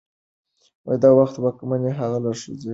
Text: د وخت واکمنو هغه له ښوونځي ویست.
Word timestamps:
د 1.01 1.03
وخت 1.17 1.35
واکمنو 1.39 1.89
هغه 1.99 2.17
له 2.23 2.29
ښوونځي 2.39 2.51
ویست. 2.57 2.67